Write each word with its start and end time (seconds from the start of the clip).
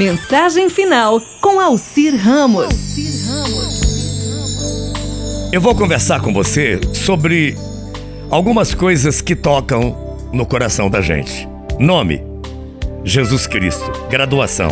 Mensagem 0.00 0.70
final 0.70 1.20
com 1.42 1.60
Alcir 1.60 2.16
Ramos. 2.16 2.74
Eu 5.52 5.60
vou 5.60 5.74
conversar 5.74 6.22
com 6.22 6.32
você 6.32 6.80
sobre 6.94 7.54
algumas 8.30 8.74
coisas 8.74 9.20
que 9.20 9.36
tocam 9.36 9.94
no 10.32 10.46
coração 10.46 10.88
da 10.88 11.02
gente. 11.02 11.46
Nome: 11.78 12.22
Jesus 13.04 13.46
Cristo. 13.46 13.92
Graduação: 14.08 14.70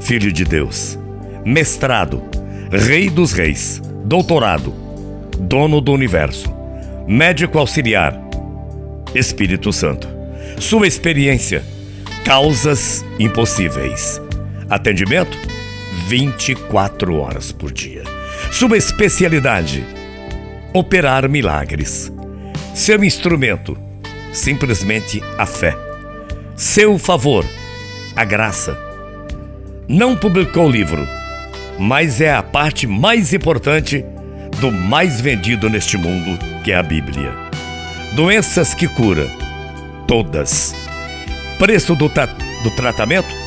Filho 0.00 0.32
de 0.32 0.46
Deus. 0.46 0.98
Mestrado: 1.44 2.22
Rei 2.72 3.10
dos 3.10 3.32
Reis. 3.32 3.82
Doutorado: 4.06 4.72
Dono 5.40 5.78
do 5.78 5.92
Universo. 5.92 6.50
Médico 7.06 7.58
auxiliar: 7.58 8.18
Espírito 9.14 9.70
Santo. 9.74 10.08
Sua 10.58 10.86
experiência: 10.86 11.62
Causas 12.24 13.04
impossíveis. 13.18 14.23
Atendimento: 14.68 15.36
24 16.06 17.16
horas 17.16 17.52
por 17.52 17.72
dia. 17.72 18.02
Sua 18.50 18.76
especialidade: 18.76 19.84
operar 20.72 21.28
milagres. 21.28 22.12
Seu 22.74 23.04
instrumento: 23.04 23.76
simplesmente 24.32 25.22
a 25.38 25.46
fé. 25.46 25.76
Seu 26.56 26.98
favor: 26.98 27.44
a 28.16 28.24
graça. 28.24 28.78
Não 29.86 30.16
publicou 30.16 30.66
o 30.66 30.70
livro, 30.70 31.06
mas 31.78 32.20
é 32.20 32.32
a 32.32 32.42
parte 32.42 32.86
mais 32.86 33.32
importante 33.34 34.04
do 34.60 34.72
mais 34.72 35.20
vendido 35.20 35.68
neste 35.68 35.98
mundo, 35.98 36.38
que 36.62 36.72
é 36.72 36.76
a 36.76 36.82
Bíblia. 36.82 37.32
Doenças 38.14 38.72
que 38.72 38.88
cura, 38.88 39.28
todas. 40.06 40.74
Preço 41.58 41.94
do, 41.94 42.08
do 42.08 42.70
tratamento? 42.76 43.43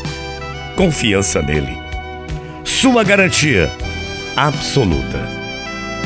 Confiança 0.77 1.41
nele. 1.41 1.75
Sua 2.63 3.03
garantia 3.03 3.67
absoluta. 4.35 5.27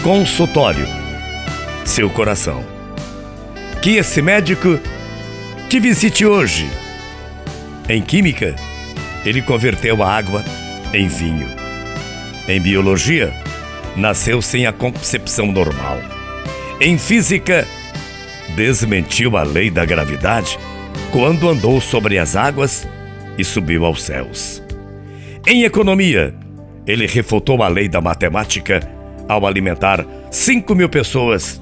Consultório. 0.02 0.88
Seu 1.84 2.10
coração. 2.10 2.66
Que 3.82 3.98
esse 3.98 4.22
médico 4.22 4.80
te 5.68 5.78
visite 5.78 6.26
hoje. 6.26 6.70
Em 7.90 8.02
química, 8.02 8.56
ele 9.26 9.42
converteu 9.42 10.02
a 10.02 10.10
água 10.10 10.42
em 10.94 11.10
vinho. 11.10 11.50
Em 12.48 12.62
biologia, 12.62 13.34
nasceu 13.98 14.42
sem 14.42 14.66
a 14.66 14.72
concepção 14.72 15.52
normal. 15.52 15.98
Em 16.80 16.98
física, 16.98 17.68
desmentiu 18.56 19.36
a 19.36 19.44
lei 19.44 19.70
da 19.70 19.84
gravidade 19.84 20.58
quando 21.12 21.50
andou 21.50 21.82
sobre 21.82 22.18
as 22.18 22.38
águas 22.38 22.88
e 23.42 23.44
subiu 23.44 23.86
aos 23.86 24.04
céus. 24.04 24.64
Em 25.46 25.64
economia, 25.64 26.34
ele 26.86 27.08
refutou 27.08 27.62
a 27.64 27.68
lei 27.68 27.90
da 27.90 28.00
matemática 28.00 28.88
ao 29.28 29.46
alimentar 29.46 30.06
5 30.30 30.74
mil 30.76 30.88
pessoas 30.88 31.60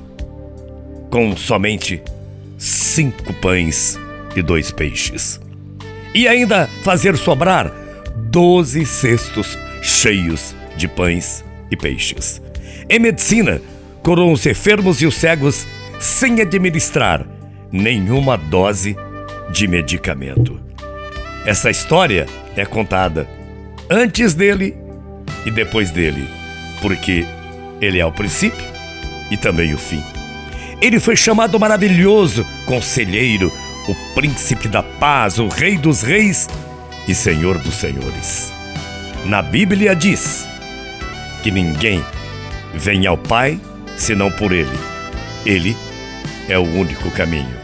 com 1.09 1.35
somente 1.35 2.01
cinco 2.57 3.33
pães 3.35 3.97
e 4.35 4.41
dois 4.41 4.71
peixes. 4.71 5.39
E 6.13 6.27
ainda 6.27 6.67
fazer 6.83 7.15
sobrar 7.17 7.71
12 8.29 8.85
cestos 8.85 9.57
cheios 9.81 10.55
de 10.75 10.87
pães 10.87 11.43
e 11.71 11.77
peixes. 11.77 12.41
Em 12.89 12.99
medicina, 12.99 13.61
curou 14.03 14.31
os 14.31 14.45
enfermos 14.45 15.01
e 15.01 15.05
os 15.05 15.15
cegos 15.15 15.65
sem 15.99 16.41
administrar 16.41 17.25
nenhuma 17.71 18.37
dose 18.37 18.95
de 19.51 19.67
medicamento. 19.67 20.68
Essa 21.45 21.69
história 21.69 22.25
é 22.55 22.65
contada 22.65 23.27
antes 23.89 24.33
dele 24.33 24.77
e 25.45 25.51
depois 25.51 25.91
dele, 25.91 26.27
porque 26.81 27.25
ele 27.81 27.99
é 27.99 28.05
o 28.05 28.11
princípio 28.11 28.65
e 29.31 29.37
também 29.37 29.73
o 29.73 29.77
fim. 29.77 30.03
Ele 30.81 30.99
foi 30.99 31.15
chamado 31.15 31.59
maravilhoso, 31.59 32.45
conselheiro, 32.65 33.51
o 33.87 34.13
príncipe 34.13 34.67
da 34.67 34.83
paz, 34.83 35.39
o 35.39 35.47
rei 35.47 35.77
dos 35.77 36.01
reis 36.01 36.47
e 37.07 37.15
senhor 37.15 37.57
dos 37.57 37.75
senhores. 37.75 38.51
Na 39.25 39.41
Bíblia 39.41 39.95
diz 39.95 40.47
que 41.43 41.51
ninguém 41.51 42.03
vem 42.73 43.07
ao 43.07 43.17
Pai 43.17 43.59
senão 43.97 44.31
por 44.31 44.51
ele. 44.51 44.77
Ele 45.45 45.75
é 46.47 46.57
o 46.57 46.63
único 46.63 47.09
caminho. 47.11 47.57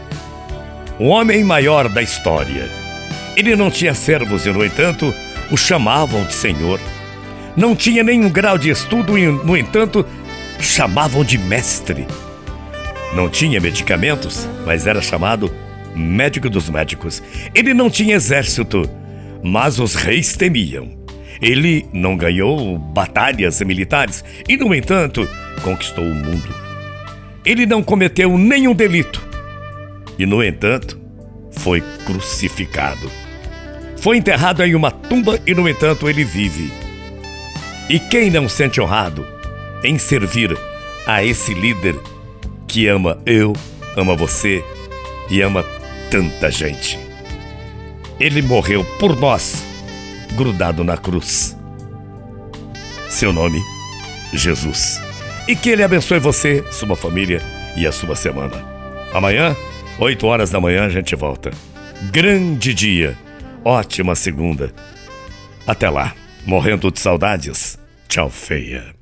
O 0.98 1.06
homem 1.06 1.44
maior 1.44 1.88
da 1.88 2.02
história 2.02 2.68
ele 3.36 3.54
não 3.54 3.70
tinha 3.70 3.94
servos 3.94 4.46
e, 4.46 4.50
no 4.50 4.64
entanto, 4.64 5.14
o 5.50 5.56
chamavam 5.56 6.24
de 6.24 6.32
Senhor. 6.32 6.80
Não 7.54 7.76
tinha 7.76 8.02
nenhum 8.02 8.30
grau 8.30 8.56
de 8.56 8.70
estudo 8.70 9.18
e, 9.18 9.26
no 9.26 9.56
entanto, 9.56 10.04
chamavam 10.58 11.22
de 11.22 11.38
mestre. 11.38 12.06
Não 13.14 13.28
tinha 13.28 13.60
medicamentos, 13.60 14.48
mas 14.64 14.86
era 14.86 15.00
chamado 15.00 15.52
médico 15.94 16.48
dos 16.48 16.68
médicos. 16.68 17.22
Ele 17.54 17.72
não 17.72 17.90
tinha 17.90 18.16
exército, 18.16 18.88
mas 19.42 19.78
os 19.78 19.94
reis 19.94 20.34
temiam. 20.34 20.96
Ele 21.40 21.86
não 21.92 22.16
ganhou 22.16 22.78
batalhas 22.78 23.60
militares 23.60 24.24
e, 24.48 24.56
no 24.56 24.74
entanto, 24.74 25.28
conquistou 25.62 26.04
o 26.04 26.14
mundo. 26.14 26.54
Ele 27.44 27.66
não 27.66 27.82
cometeu 27.82 28.36
nenhum 28.36 28.74
delito 28.74 29.22
e, 30.18 30.24
no 30.24 30.42
entanto, 30.42 30.98
foi 31.52 31.82
crucificado. 32.04 33.25
Foi 33.98 34.16
enterrado 34.16 34.62
em 34.62 34.74
uma 34.74 34.90
tumba 34.90 35.40
e, 35.46 35.54
no 35.54 35.68
entanto, 35.68 36.08
ele 36.08 36.24
vive. 36.24 36.72
E 37.88 37.98
quem 37.98 38.30
não 38.30 38.48
sente 38.48 38.80
honrado 38.80 39.26
em 39.82 39.98
servir 39.98 40.56
a 41.06 41.24
esse 41.24 41.54
líder 41.54 41.96
que 42.66 42.86
ama 42.88 43.18
eu, 43.24 43.52
ama 43.96 44.14
você 44.14 44.62
e 45.30 45.40
ama 45.40 45.64
tanta 46.10 46.50
gente? 46.50 46.98
Ele 48.18 48.42
morreu 48.42 48.84
por 48.98 49.18
nós, 49.18 49.64
grudado 50.34 50.82
na 50.82 50.96
cruz. 50.96 51.56
Seu 53.08 53.32
nome, 53.32 53.60
Jesus. 54.32 55.00
E 55.46 55.54
que 55.54 55.70
Ele 55.70 55.82
abençoe 55.82 56.18
você, 56.18 56.64
sua 56.70 56.96
família 56.96 57.40
e 57.76 57.86
a 57.86 57.92
sua 57.92 58.16
semana. 58.16 58.64
Amanhã, 59.14 59.54
8 59.98 60.26
horas 60.26 60.50
da 60.50 60.60
manhã, 60.60 60.86
a 60.86 60.88
gente 60.88 61.14
volta. 61.14 61.50
Grande 62.10 62.74
dia 62.74 63.16
ótima 63.66 64.14
segunda. 64.14 64.72
Até 65.66 65.90
lá, 65.90 66.14
morrendo 66.46 66.90
de 66.92 67.00
saudades. 67.00 67.76
Tchau, 68.08 68.30
feia. 68.30 68.95